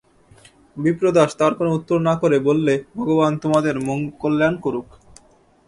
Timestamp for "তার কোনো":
1.39-1.69